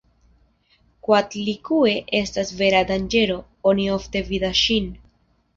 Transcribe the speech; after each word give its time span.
Koatlikue 1.07 1.93
estas 2.21 2.53
vera 2.63 2.81
danĝero, 2.93 3.39
oni 3.73 3.89
ofte 4.01 4.27
vidas 4.33 4.65
ŝin. 4.67 4.93